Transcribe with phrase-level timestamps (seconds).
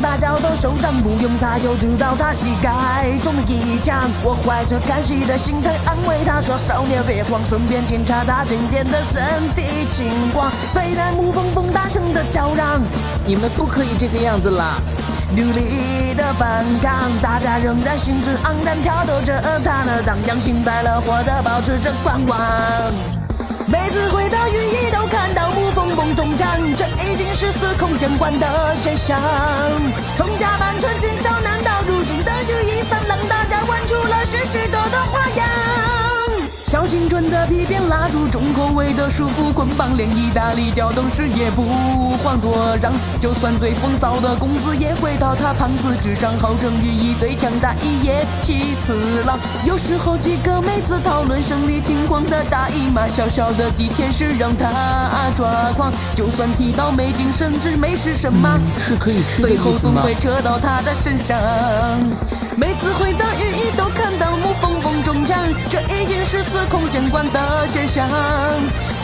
[0.00, 4.10] 大叫都受伤，不用猜就知道他膝盖中了一枪。
[4.22, 9.22] 我怀着看戏的心态安慰他说：“少年别慌，顺便检查他今天的身
[9.54, 12.80] 体情况。”虽然木风风大声的叫嚷，
[13.26, 14.78] 你们不可以这个样子啦！
[15.34, 22.38] 努力的反抗，大家仍然兴致盎然挑逗着他呢，荡漾幸灾乐祸的保持着观望。
[23.68, 25.25] 每次回到寓意都看
[27.96, 30.45] 是司空见惯的身上。
[37.48, 41.62] 皮鞭拉住重口味的束缚捆绑，连意大利调动时也不
[42.22, 42.92] 遑多让。
[43.20, 49.38] 就算最风骚的公子也会到他胖子之上，号称寓意最强大一夜七次郎。
[49.64, 55.92] 有时候几个妹子讨论生理情况的大姨妈，小小的地铁是让他抓狂。
[56.14, 59.72] 就算提到没精神，是没是什么，是可以吃的最后？
[59.76, 61.36] 总会扯到他的身上。
[62.56, 63.65] 每次回到寓意，
[65.68, 68.08] 这已经是司空见惯的现象。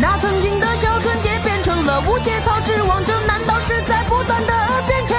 [0.00, 4.52] 那曾经的小纯洁变成了无节操之王，这难道是在不断的
[4.86, 5.16] 变强？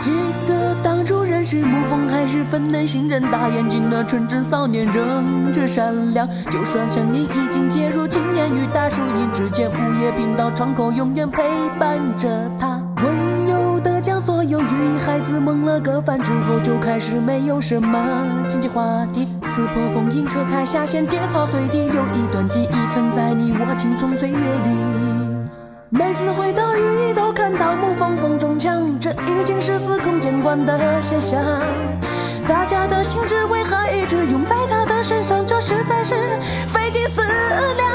[0.00, 0.10] 记
[0.46, 6.28] 得当初认识沐风还是粉嫩新人，大眼睛的纯真少年仍着善良。
[6.50, 11.42] 就算声音已经介入青年与大叔一之间，午夜频道窗口永远陪
[11.78, 12.80] 伴着他。
[13.02, 17.98] 温柔的将所有寓意孩子蒙了个饭之后，就开始没有什么
[18.48, 19.28] 经济话题。
[19.56, 25.48] 撕破封印，扯开下线，节操随地，留一段记忆存在你我青葱岁月里。
[25.88, 31.40] 每次回到雨衣都看到木风风中枪，这已经是司空见惯的现象。
[32.46, 35.42] 大家的兴致为何一直用在他的身上？
[35.46, 36.14] 这实在是
[36.68, 37.88] 费尽思量。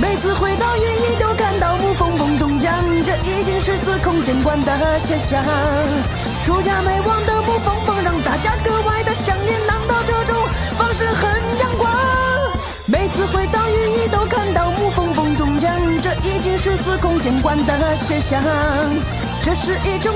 [0.00, 2.72] 每次回到雨衣都看到木风风中枪，
[3.02, 5.42] 这已经是司空见惯的现象。
[6.38, 9.12] 暑假没忘的木风风让大家格外的
[17.02, 18.40] 空见惯的现象。
[19.42, 20.14] 这是一种